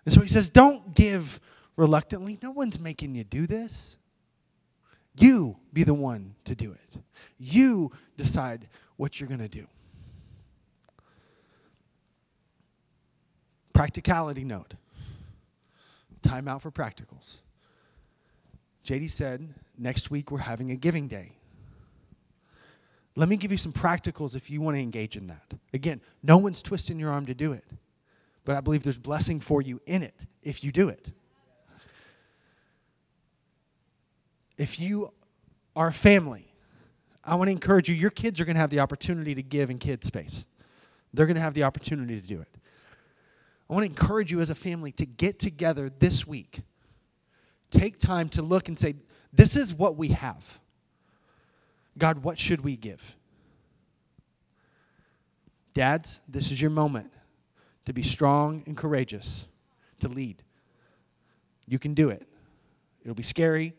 And 0.03 0.13
so 0.13 0.21
he 0.21 0.27
says, 0.27 0.49
don't 0.49 0.93
give 0.93 1.39
reluctantly. 1.77 2.37
No 2.41 2.51
one's 2.51 2.79
making 2.79 3.15
you 3.15 3.23
do 3.23 3.47
this. 3.47 3.95
You 5.15 5.57
be 5.71 5.83
the 5.83 5.93
one 5.93 6.35
to 6.45 6.55
do 6.55 6.71
it. 6.71 7.01
You 7.37 7.91
decide 8.17 8.67
what 8.97 9.19
you're 9.19 9.29
going 9.29 9.39
to 9.39 9.47
do. 9.47 9.67
Practicality 13.73 14.43
note 14.43 14.73
time 16.21 16.47
out 16.47 16.61
for 16.61 16.71
practicals. 16.71 17.37
JD 18.85 19.11
said, 19.11 19.53
next 19.77 20.09
week 20.09 20.31
we're 20.31 20.39
having 20.39 20.71
a 20.71 20.75
giving 20.75 21.07
day. 21.07 21.33
Let 23.15 23.27
me 23.27 23.37
give 23.37 23.51
you 23.51 23.57
some 23.57 23.73
practicals 23.73 24.35
if 24.35 24.49
you 24.49 24.61
want 24.61 24.77
to 24.77 24.81
engage 24.81 25.17
in 25.17 25.27
that. 25.27 25.53
Again, 25.73 26.01
no 26.23 26.37
one's 26.37 26.61
twisting 26.61 26.99
your 26.99 27.11
arm 27.11 27.25
to 27.25 27.33
do 27.33 27.51
it, 27.51 27.65
but 28.45 28.55
I 28.55 28.61
believe 28.61 28.83
there's 28.83 28.97
blessing 28.97 29.39
for 29.39 29.61
you 29.61 29.81
in 29.85 30.03
it 30.03 30.15
if 30.41 30.63
you 30.63 30.71
do 30.71 30.89
it. 30.89 31.11
If 34.57 34.79
you 34.79 35.13
are 35.75 35.87
a 35.87 35.93
family, 35.93 36.53
I 37.23 37.35
want 37.35 37.47
to 37.47 37.51
encourage 37.51 37.89
you, 37.89 37.95
your 37.95 38.09
kids 38.09 38.39
are 38.39 38.45
going 38.45 38.55
to 38.55 38.61
have 38.61 38.69
the 38.69 38.79
opportunity 38.79 39.35
to 39.35 39.43
give 39.43 39.69
in 39.69 39.77
kids' 39.77 40.07
space. 40.07 40.45
They're 41.13 41.25
going 41.25 41.35
to 41.35 41.41
have 41.41 41.53
the 41.53 41.63
opportunity 41.63 42.19
to 42.19 42.27
do 42.27 42.41
it. 42.41 42.55
I 43.69 43.73
want 43.73 43.83
to 43.83 43.89
encourage 43.89 44.31
you 44.31 44.41
as 44.41 44.49
a 44.49 44.55
family 44.55 44.91
to 44.93 45.05
get 45.05 45.39
together 45.39 45.91
this 45.99 46.25
week. 46.25 46.61
Take 47.69 47.99
time 47.99 48.29
to 48.29 48.41
look 48.41 48.67
and 48.67 48.79
say, 48.79 48.95
This 49.31 49.55
is 49.55 49.73
what 49.73 49.95
we 49.95 50.09
have. 50.09 50.59
God, 51.97 52.23
what 52.23 52.39
should 52.39 52.61
we 52.61 52.75
give? 52.75 53.15
Dads, 55.73 56.19
this 56.27 56.51
is 56.51 56.61
your 56.61 56.71
moment 56.71 57.11
to 57.85 57.93
be 57.93 58.01
strong 58.01 58.63
and 58.65 58.75
courageous, 58.75 59.47
to 59.99 60.07
lead. 60.07 60.41
You 61.67 61.77
can 61.77 61.93
do 61.93 62.09
it. 62.09 62.27
It'll 63.03 63.15
be 63.15 63.23
scary 63.23 63.73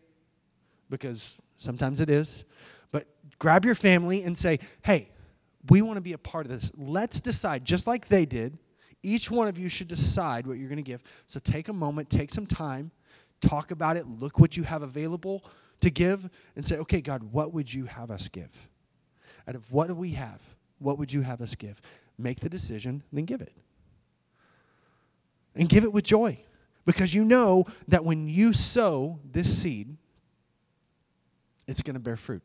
because 0.89 1.39
sometimes 1.59 2.01
it 2.01 2.09
is. 2.09 2.45
But 2.93 3.07
grab 3.39 3.65
your 3.65 3.75
family 3.75 4.23
and 4.23 4.37
say, 4.39 4.61
hey, 4.83 5.11
we 5.69 5.83
want 5.83 5.97
to 5.97 6.01
be 6.01 6.13
a 6.13 6.19
part 6.19 6.47
of 6.47 6.53
this. 6.53 6.71
Let's 6.77 7.21
decide, 7.21 7.65
just 7.65 7.87
like 7.87 8.09
they 8.09 8.25
did 8.25 8.59
each 9.03 9.31
one 9.31 9.49
of 9.49 9.59
you 9.59 9.69
should 9.69 9.89
decide 9.89 10.47
what 10.47 10.59
you're 10.59 10.69
going 10.69 10.77
to 10.77 10.83
give. 10.83 11.03
So 11.27 11.41
take 11.41 11.69
a 11.69 11.73
moment, 11.73 12.11
take 12.11 12.31
some 12.31 12.47
time, 12.47 12.91
talk 13.41 13.71
about 13.71 13.97
it, 13.97 14.07
look 14.07 14.39
what 14.39 14.57
you 14.57 14.63
have 14.63 14.83
available 14.83 15.45
to 15.81 15.91
give, 15.91 16.29
and 16.57 16.67
say, 16.67 16.77
okay, 16.79 17.01
God, 17.01 17.23
what 17.23 17.53
would 17.53 17.73
you 17.73 17.87
have 17.87 18.11
us 18.11 18.29
give? 18.29 18.69
Out 19.49 19.55
of 19.55 19.73
what 19.73 19.89
do 19.89 19.95
we 19.95 20.11
have? 20.11 20.41
What 20.79 20.99
would 20.99 21.13
you 21.13 21.23
have 21.23 21.41
us 21.41 21.55
give? 21.55 21.81
Make 22.19 22.41
the 22.41 22.49
decision, 22.49 23.03
then 23.13 23.25
give 23.25 23.41
it. 23.41 23.53
And 25.55 25.69
give 25.69 25.85
it 25.85 25.93
with 25.93 26.05
joy. 26.05 26.39
Because 26.85 27.15
you 27.15 27.25
know 27.25 27.67
that 27.89 28.05
when 28.05 28.29
you 28.29 28.53
sow 28.53 29.19
this 29.31 29.57
seed, 29.57 29.97
it's 31.67 31.83
going 31.83 31.95
to 31.95 32.01
bear 32.01 32.17
fruit. 32.17 32.43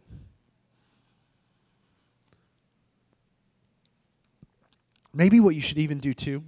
Maybe 5.15 5.39
what 5.39 5.55
you 5.55 5.62
should 5.62 5.77
even 5.77 6.00
do 6.00 6.13
too 6.13 6.43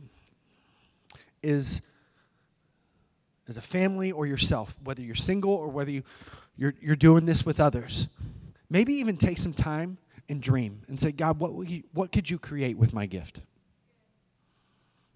is 1.42 1.82
as 3.48 3.56
a 3.56 3.62
family 3.62 4.12
or 4.12 4.28
yourself, 4.28 4.78
whether 4.84 5.02
you're 5.02 5.16
single 5.16 5.52
or 5.52 5.70
whether 5.70 5.90
you, 5.90 6.04
you're, 6.58 6.74
you're 6.82 6.98
doing 6.98 7.26
this 7.26 7.46
with 7.46 7.62
others, 7.62 8.10
maybe 8.70 8.94
even 8.96 9.16
take 9.16 9.38
some 9.38 9.54
time 9.54 9.98
and 10.28 10.42
dream 10.42 10.82
and 10.90 11.00
say, 11.00 11.14
God, 11.14 11.40
what, 11.40 11.70
you, 11.70 11.84
what 11.94 12.12
could 12.12 12.30
you 12.30 12.38
create 12.38 12.78
with 12.78 12.94
my 12.94 13.06
gift? 13.06 13.40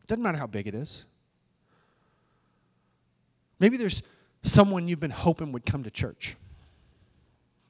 Doesn't 0.08 0.24
matter 0.24 0.38
how 0.38 0.48
big 0.48 0.68
it 0.68 0.74
is. 0.74 1.04
Maybe 3.60 3.76
there's 3.76 4.02
someone 4.44 4.88
you've 4.88 5.02
been 5.02 5.12
hoping 5.12 5.52
would 5.52 5.66
come 5.66 5.84
to 5.84 5.92
church. 5.92 6.38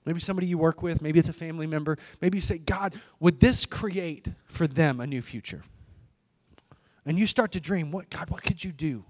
Maybe 0.06 0.20
somebody 0.20 0.48
you 0.48 0.58
work 0.58 0.82
with, 0.82 1.02
maybe 1.02 1.20
it's 1.20 1.30
a 1.30 1.34
family 1.34 1.68
member. 1.68 1.98
Maybe 2.22 2.38
you 2.38 2.42
say, 2.42 2.58
God, 2.58 2.96
would 3.20 3.40
this 3.40 3.66
create 3.66 4.28
for 4.46 4.66
them 4.68 5.00
a 5.00 5.06
new 5.06 5.22
future? 5.22 5.64
And 7.06 7.20
you 7.20 7.28
start 7.28 7.52
to 7.54 7.60
dream, 7.60 7.92
what 7.92 8.10
God, 8.10 8.30
what 8.30 8.44
could 8.44 8.64
you 8.64 8.72
do 8.72 9.06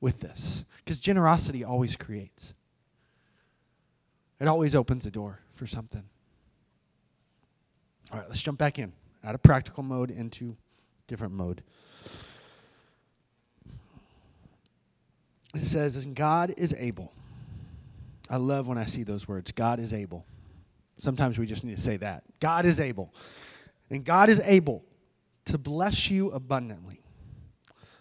with 0.00 0.20
this? 0.20 0.64
Because 0.84 1.00
generosity 1.00 1.64
always 1.64 1.96
creates. 1.96 2.54
It 4.38 4.48
always 4.48 4.74
opens 4.74 5.06
a 5.06 5.10
door 5.10 5.40
for 5.54 5.66
something. 5.66 6.04
All 8.12 8.18
right, 8.18 8.28
let's 8.28 8.42
jump 8.42 8.58
back 8.58 8.78
in 8.78 8.92
out 9.24 9.34
of 9.34 9.42
practical 9.42 9.82
mode 9.82 10.10
into 10.10 10.56
different 11.08 11.32
mode. 11.32 11.62
It 15.54 15.66
says, 15.66 15.96
and 15.96 16.14
God 16.14 16.54
is 16.56 16.74
able. 16.78 17.12
I 18.28 18.36
love 18.36 18.66
when 18.66 18.78
I 18.78 18.86
see 18.86 19.02
those 19.02 19.28
words. 19.28 19.52
God 19.52 19.78
is 19.80 19.92
able. 19.92 20.26
Sometimes 20.98 21.38
we 21.38 21.46
just 21.46 21.64
need 21.64 21.76
to 21.76 21.82
say 21.82 21.96
that. 21.98 22.24
God 22.40 22.64
is 22.66 22.80
able. 22.80 23.12
And 23.90 24.04
God 24.04 24.28
is 24.28 24.40
able 24.44 24.84
to 25.44 25.58
bless 25.58 26.10
you 26.10 26.30
abundantly, 26.32 27.00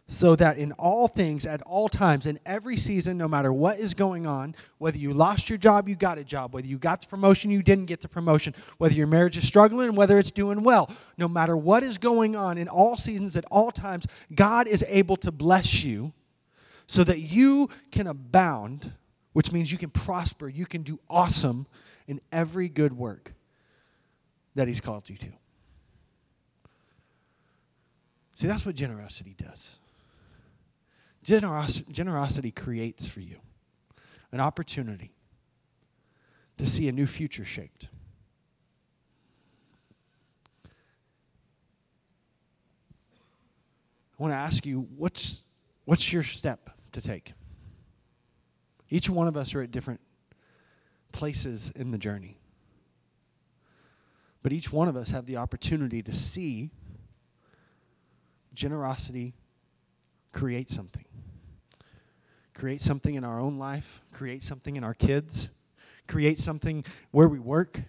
so 0.07 0.35
that 0.35 0.57
in 0.57 0.71
all 0.73 1.07
things, 1.07 1.45
at 1.45 1.61
all 1.61 1.89
times, 1.89 2.25
in 2.25 2.39
every 2.45 2.77
season, 2.77 3.17
no 3.17 3.27
matter 3.27 3.53
what 3.53 3.79
is 3.79 3.93
going 3.93 4.25
on, 4.25 4.55
whether 4.77 4.97
you 4.97 5.13
lost 5.13 5.49
your 5.49 5.57
job, 5.57 5.87
you 5.87 5.95
got 5.95 6.17
a 6.17 6.23
job, 6.23 6.53
whether 6.53 6.67
you 6.67 6.77
got 6.77 7.01
the 7.01 7.07
promotion, 7.07 7.51
you 7.51 7.61
didn't 7.61 7.85
get 7.85 8.01
the 8.01 8.07
promotion, 8.07 8.55
whether 8.77 8.95
your 8.95 9.07
marriage 9.07 9.37
is 9.37 9.47
struggling, 9.47 9.93
whether 9.93 10.17
it's 10.17 10.31
doing 10.31 10.63
well, 10.63 10.89
no 11.17 11.27
matter 11.27 11.55
what 11.57 11.83
is 11.83 11.97
going 11.97 12.35
on, 12.35 12.57
in 12.57 12.67
all 12.67 12.97
seasons, 12.97 13.35
at 13.35 13.45
all 13.51 13.71
times, 13.71 14.05
God 14.33 14.67
is 14.67 14.83
able 14.87 15.17
to 15.17 15.31
bless 15.31 15.83
you 15.83 16.13
so 16.87 17.03
that 17.03 17.19
you 17.19 17.69
can 17.91 18.07
abound 18.07 18.93
which 19.35 19.51
means 19.51 19.69
you 19.69 19.77
can 19.77 19.89
prosper, 19.89 20.47
you 20.47 20.65
can 20.65 20.81
do 20.81 20.97
awesome 21.09 21.67
in 22.07 22.21
every 22.31 22.69
good 22.69 22.93
work 22.93 23.33
that 24.55 24.69
He's 24.69 24.79
called 24.79 25.09
you 25.09 25.17
to. 25.17 25.27
See, 28.37 28.47
that's 28.47 28.65
what 28.65 28.75
generosity 28.75 29.35
does. 29.37 29.75
Generos- 31.21 31.85
generosity 31.91 32.49
creates 32.49 33.05
for 33.05 33.19
you 33.19 33.35
an 34.31 34.39
opportunity 34.39 35.11
to 36.57 36.65
see 36.65 36.87
a 36.87 36.93
new 36.93 37.05
future 37.05 37.43
shaped. 37.43 37.89
I 44.17 44.23
want 44.23 44.31
to 44.31 44.37
ask 44.37 44.65
you 44.65 44.87
what's, 44.95 45.43
what's 45.83 46.13
your 46.13 46.23
step 46.23 46.69
to 46.93 47.01
take? 47.01 47.33
Each 48.95 49.09
one 49.09 49.27
of 49.27 49.35
us 49.35 49.53
are 49.53 49.61
at 49.61 49.71
different 49.71 49.99
places 51.11 51.69
in 51.75 51.91
the 51.91 51.97
journey. 51.97 52.37
But 54.41 54.53
each 54.53 54.71
one 54.71 54.87
of 54.87 54.95
us 54.95 55.09
have 55.09 55.25
the 55.25 55.35
opportunity 55.35 56.01
to 56.01 56.13
see 56.13 56.69
generosity 58.53 59.33
create 60.31 60.71
something. 60.71 61.03
Create 62.53 62.81
something 62.81 63.15
in 63.15 63.25
our 63.25 63.37
own 63.37 63.59
life, 63.59 63.99
create 64.13 64.41
something 64.41 64.77
in 64.77 64.83
our 64.85 64.93
kids, 64.93 65.49
create 66.07 66.39
something 66.39 66.85
where 67.11 67.27
we 67.27 67.37
work. 67.37 67.81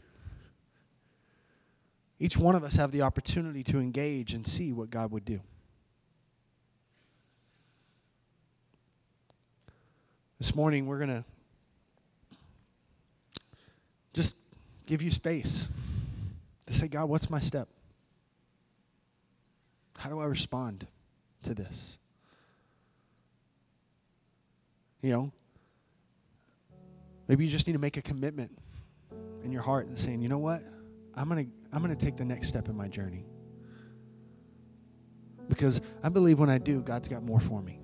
Each 2.18 2.36
one 2.36 2.56
of 2.56 2.64
us 2.64 2.74
have 2.74 2.90
the 2.90 3.02
opportunity 3.02 3.62
to 3.62 3.78
engage 3.78 4.34
and 4.34 4.44
see 4.44 4.72
what 4.72 4.90
God 4.90 5.12
would 5.12 5.24
do. 5.24 5.38
This 10.38 10.54
morning, 10.54 10.86
we're 10.86 10.98
going 10.98 11.08
to 11.08 11.24
just 14.12 14.36
give 14.84 15.00
you 15.00 15.10
space 15.10 15.66
to 16.66 16.74
say, 16.74 16.88
God, 16.88 17.08
what's 17.08 17.30
my 17.30 17.40
step? 17.40 17.68
How 19.96 20.10
do 20.10 20.20
I 20.20 20.26
respond 20.26 20.86
to 21.44 21.54
this? 21.54 21.98
You 25.00 25.10
know, 25.12 25.32
maybe 27.28 27.44
you 27.44 27.50
just 27.50 27.66
need 27.66 27.72
to 27.74 27.78
make 27.78 27.96
a 27.96 28.02
commitment 28.02 28.50
in 29.42 29.52
your 29.52 29.62
heart 29.62 29.86
and 29.86 29.98
saying, 29.98 30.20
you 30.20 30.28
know 30.28 30.38
what? 30.38 30.62
I'm 31.14 31.28
going 31.28 31.46
to 31.46 31.52
I'm 31.72 31.82
going 31.82 31.96
to 31.96 32.04
take 32.04 32.16
the 32.16 32.24
next 32.24 32.48
step 32.48 32.68
in 32.68 32.76
my 32.76 32.88
journey. 32.88 33.24
Because 35.48 35.80
I 36.02 36.08
believe 36.08 36.38
when 36.38 36.50
I 36.50 36.58
do, 36.58 36.80
God's 36.82 37.08
got 37.08 37.22
more 37.22 37.40
for 37.40 37.62
me. 37.62 37.80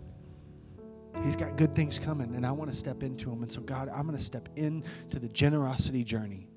He's 1.24 1.36
got 1.36 1.56
good 1.56 1.74
things 1.74 1.98
coming, 1.98 2.34
and 2.34 2.44
I 2.44 2.52
want 2.52 2.70
to 2.70 2.76
step 2.76 3.02
into 3.02 3.30
them. 3.30 3.42
And 3.42 3.50
so, 3.50 3.60
God, 3.60 3.88
I'm 3.88 4.06
going 4.06 4.18
to 4.18 4.22
step 4.22 4.48
into 4.56 5.18
the 5.18 5.28
generosity 5.28 6.04
journey. 6.04 6.48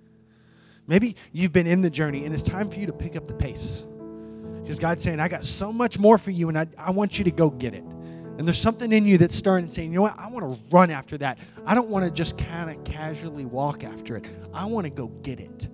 Maybe 0.88 1.16
you've 1.32 1.54
been 1.54 1.68
in 1.68 1.82
the 1.82 1.90
journey, 1.90 2.26
and 2.26 2.34
it's 2.34 2.44
time 2.44 2.70
for 2.70 2.80
you 2.80 2.86
to 2.88 2.94
pick 2.94 3.16
up 3.16 3.28
the 3.28 3.34
pace. 3.34 3.86
Because 4.62 4.80
God's 4.80 5.04
saying, 5.04 5.20
I 5.20 5.28
got 5.28 5.46
so 5.46 5.72
much 5.72 6.00
more 6.00 6.18
for 6.18 6.32
you, 6.32 6.50
and 6.50 6.58
I, 6.58 6.68
I 6.78 6.92
want 6.92 7.18
you 7.18 7.24
to 7.26 7.32
go 7.32 7.50
get 7.50 7.74
it. 7.74 7.84
And 8.38 8.46
there's 8.46 8.60
something 8.60 8.92
in 8.92 9.06
you 9.06 9.18
that's 9.18 9.36
starting 9.36 9.70
saying, 9.70 9.92
you 9.92 9.96
know 9.96 10.02
what? 10.02 10.18
I 10.18 10.28
want 10.28 10.46
to 10.46 10.76
run 10.76 10.92
after 10.92 11.18
that. 11.20 11.38
I 11.66 11.74
don't 11.74 11.88
want 11.88 12.04
to 12.06 12.12
just 12.12 12.38
kind 12.38 12.70
of 12.70 12.84
casually 12.84 13.46
walk 13.46 13.84
after 13.84 14.18
it. 14.18 14.26
I 14.54 14.66
want 14.66 14.86
to 14.86 14.90
go 14.90 15.08
get 15.08 15.40
it. 15.40 15.70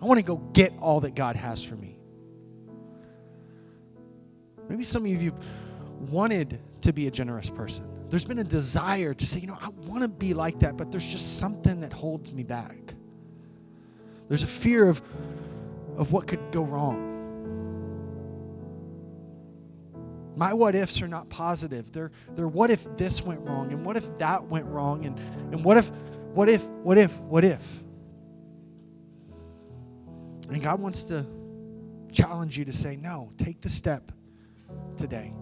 I 0.00 0.06
want 0.06 0.18
to 0.18 0.24
go 0.24 0.36
get 0.36 0.72
all 0.80 1.00
that 1.00 1.14
God 1.14 1.36
has 1.36 1.62
for 1.62 1.76
me. 1.76 1.96
Maybe 4.68 4.84
some 4.84 5.04
of 5.04 5.22
you 5.22 5.34
wanted 6.10 6.58
to 6.80 6.92
be 6.92 7.06
a 7.06 7.10
generous 7.10 7.50
person. 7.50 7.91
There's 8.12 8.26
been 8.26 8.40
a 8.40 8.44
desire 8.44 9.14
to 9.14 9.26
say, 9.26 9.40
you 9.40 9.46
know, 9.46 9.56
I 9.58 9.70
want 9.70 10.02
to 10.02 10.08
be 10.08 10.34
like 10.34 10.58
that, 10.58 10.76
but 10.76 10.90
there's 10.90 11.06
just 11.06 11.38
something 11.38 11.80
that 11.80 11.94
holds 11.94 12.30
me 12.30 12.42
back. 12.42 12.92
There's 14.28 14.42
a 14.42 14.46
fear 14.46 14.86
of, 14.86 15.00
of 15.96 16.12
what 16.12 16.26
could 16.26 16.52
go 16.52 16.62
wrong. 16.62 17.08
My 20.36 20.52
what 20.52 20.74
ifs 20.74 21.00
are 21.00 21.08
not 21.08 21.30
positive. 21.30 21.90
They're, 21.90 22.10
they're 22.32 22.46
what 22.46 22.70
if 22.70 22.86
this 22.98 23.22
went 23.22 23.40
wrong 23.40 23.72
and 23.72 23.82
what 23.82 23.96
if 23.96 24.14
that 24.18 24.44
went 24.44 24.66
wrong 24.66 25.06
and, 25.06 25.18
and 25.50 25.64
what 25.64 25.78
if, 25.78 25.90
what 26.34 26.50
if, 26.50 26.62
what 26.64 26.98
if, 26.98 27.18
what 27.20 27.46
if. 27.46 27.82
And 30.50 30.60
God 30.60 30.80
wants 30.80 31.04
to 31.04 31.24
challenge 32.12 32.58
you 32.58 32.66
to 32.66 32.74
say, 32.74 32.94
no, 32.94 33.32
take 33.38 33.62
the 33.62 33.70
step 33.70 34.12
today 34.98 35.32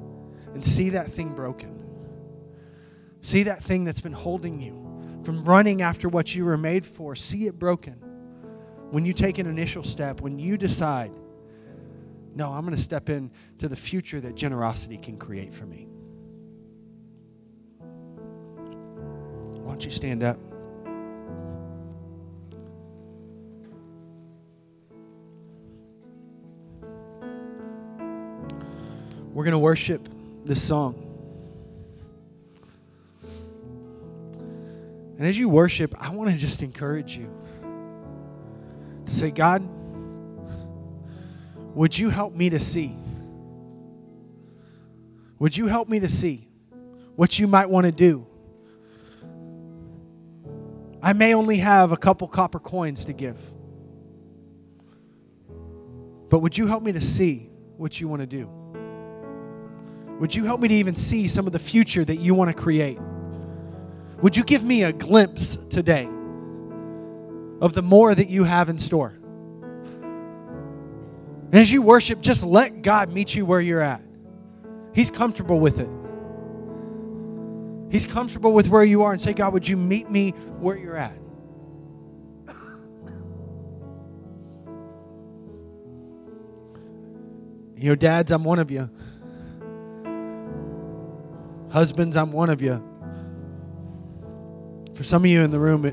and 0.55 0.65
see 0.65 0.91
that 0.91 1.11
thing 1.11 1.35
broken. 1.35 1.80
See 3.23 3.43
that 3.45 3.63
thing 3.63 3.85
that's 3.85 4.01
been 4.01 4.13
holding 4.13 4.61
you 4.61 5.23
from 5.25 5.45
running 5.45 5.83
after 5.83 6.09
what 6.09 6.35
you 6.35 6.45
were 6.45 6.57
made 6.57 6.87
for. 6.87 7.15
See 7.15 7.47
it 7.47 7.59
broken. 7.59 7.95
When 8.91 9.05
you 9.05 9.13
take 9.13 9.39
an 9.39 9.47
initial 9.47 9.85
step, 9.85 10.21
when 10.21 10.39
you 10.39 10.57
decide, 10.57 11.13
no, 12.35 12.53
I'm 12.53 12.65
going 12.65 12.77
to 12.77 12.83
step 12.83 13.09
into 13.09 13.69
the 13.69 13.77
future 13.77 14.21
that 14.21 14.35
generosity 14.35 14.97
can 14.97 15.17
create 15.19 15.53
for 15.53 15.67
me. 15.67 15.87
Why 19.59 19.73
don't 19.73 19.85
you 19.85 19.91
stand 19.91 20.23
up? 20.23 20.39
We're 29.33 29.45
going 29.45 29.53
to 29.53 29.59
worship 29.59 30.09
this 30.45 30.61
song. 30.61 31.10
And 35.21 35.29
as 35.29 35.37
you 35.37 35.51
worship, 35.51 35.95
I 36.01 36.15
want 36.15 36.31
to 36.31 36.37
just 36.39 36.63
encourage 36.63 37.15
you 37.15 37.31
to 39.05 39.13
say, 39.15 39.31
God, 39.31 39.61
would 41.75 41.99
you 41.99 42.09
help 42.09 42.35
me 42.35 42.49
to 42.49 42.59
see? 42.59 42.97
Would 45.39 45.59
you 45.59 45.67
help 45.67 45.91
me 45.91 46.01
to 46.01 46.09
see 46.09 46.49
what 47.17 47.39
you 47.39 47.47
might 47.47 47.69
want 47.69 47.85
to 47.85 47.93
do? 47.93 48.27
I 51.03 51.13
may 51.13 51.35
only 51.35 51.59
have 51.59 51.93
a 51.93 51.99
couple 51.99 52.27
copper 52.27 52.59
coins 52.59 53.05
to 53.05 53.13
give. 53.13 53.39
But 56.31 56.39
would 56.39 56.57
you 56.57 56.67
help 56.67 56.83
me 56.83 56.93
to 56.93 57.01
see 57.03 57.51
what 57.77 58.01
you 58.01 58.09
want 58.09 58.21
to 58.23 58.27
do? 58.27 58.49
Would 60.19 60.35
you 60.35 60.47
help 60.47 60.63
me 60.63 60.69
to 60.69 60.75
even 60.77 60.97
see 60.97 61.29
some 61.29 61.47
of 61.47 61.53
the 61.53 61.59
future 61.59 62.07
that 62.07 62.17
you 62.17 62.33
want 62.33 62.49
to 62.49 62.55
create? 62.55 62.99
Would 64.23 64.37
you 64.37 64.45
give 64.45 64.63
me 64.63 64.83
a 64.83 64.93
glimpse 64.93 65.57
today 65.71 66.09
of 67.61 67.73
the 67.73 67.83
more 67.83 68.15
that 68.15 68.29
you 68.29 68.45
have 68.45 68.69
in 68.69 68.79
store? 68.79 69.15
And 71.53 71.55
as 71.55 71.73
you 71.73 71.83
worship, 71.83 72.21
just 72.21 72.45
let 72.45 72.83
God 72.83 73.13
meet 73.13 73.35
you 73.35 73.45
where 73.47 73.61
you're 73.61 73.81
at. 73.81 74.03
He's 74.95 75.11
comfortable 75.11 75.59
with 75.59 75.81
it. 75.81 75.89
He's 77.91 78.07
comfortable 78.07 78.53
with 78.53 78.69
where 78.69 78.85
you 78.85 79.03
are 79.03 79.13
and 79.13 79.21
say, 79.21 79.33
God, 79.33 79.53
would 79.53 79.67
you 79.69 79.77
meet 79.77 80.09
me 80.11 80.31
where 80.61 80.77
you're 80.77 80.97
at? 80.97 81.17
You 87.77 87.89
know, 87.89 87.95
dads, 87.95 88.31
I'm 88.31 88.45
one 88.45 88.59
of 88.59 88.71
you. 88.71 88.91
Husbands, 91.73 92.15
I'm 92.15 92.31
one 92.31 92.51
of 92.51 92.61
you. 92.61 92.90
For 95.01 95.05
some 95.05 95.25
of 95.25 95.31
you 95.31 95.41
in 95.41 95.51
the 95.51 95.59
room, 95.59 95.87
it, 95.87 95.93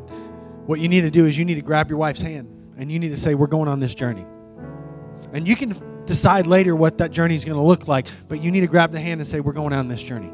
what 0.65 0.81
you 0.81 0.89
need 0.89 0.99
to 0.99 1.09
do 1.09 1.27
is 1.27 1.37
you 1.37 1.45
need 1.45 1.55
to 1.55 1.61
grab 1.61 1.89
your 1.89 1.97
wife's 1.97 2.19
hand 2.19 2.73
and 2.77 2.91
you 2.91 2.99
need 2.99 3.11
to 3.11 3.17
say, 3.17 3.35
We're 3.35 3.47
going 3.47 3.69
on 3.69 3.79
this 3.79 3.95
journey. 3.95 4.25
And 5.31 5.47
you 5.47 5.55
can 5.55 6.03
decide 6.03 6.45
later 6.45 6.75
what 6.75 6.97
that 6.97 7.11
journey 7.11 7.33
is 7.33 7.45
going 7.45 7.55
to 7.55 7.63
look 7.63 7.87
like, 7.87 8.07
but 8.27 8.43
you 8.43 8.51
need 8.51 8.59
to 8.59 8.67
grab 8.67 8.91
the 8.91 8.99
hand 8.99 9.21
and 9.21 9.25
say, 9.25 9.39
We're 9.39 9.53
going 9.53 9.71
on 9.71 9.87
this 9.87 10.03
journey. 10.03 10.29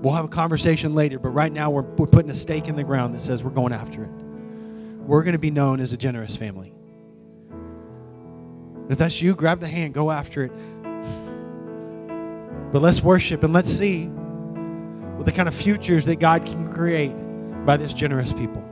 We'll 0.00 0.14
have 0.14 0.26
a 0.26 0.28
conversation 0.28 0.94
later, 0.94 1.18
but 1.18 1.30
right 1.30 1.52
now 1.52 1.70
we're, 1.70 1.82
we're 1.82 2.06
putting 2.06 2.30
a 2.30 2.36
stake 2.36 2.68
in 2.68 2.76
the 2.76 2.84
ground 2.84 3.16
that 3.16 3.22
says 3.22 3.42
we're 3.42 3.50
going 3.50 3.72
after 3.72 4.04
it. 4.04 4.10
We're 5.04 5.24
going 5.24 5.32
to 5.32 5.40
be 5.40 5.50
known 5.50 5.80
as 5.80 5.92
a 5.92 5.96
generous 5.96 6.36
family. 6.36 6.72
If 8.88 8.98
that's 8.98 9.20
you, 9.20 9.34
grab 9.34 9.58
the 9.58 9.66
hand, 9.66 9.92
go 9.92 10.12
after 10.12 10.44
it. 10.44 10.52
But 12.70 12.80
let's 12.80 13.02
worship 13.02 13.42
and 13.42 13.52
let's 13.52 13.72
see 13.72 14.08
the 15.22 15.32
kind 15.32 15.48
of 15.48 15.54
futures 15.54 16.04
that 16.06 16.16
God 16.16 16.44
can 16.46 16.72
create 16.72 17.14
by 17.64 17.76
this 17.76 17.92
generous 17.92 18.32
people. 18.32 18.71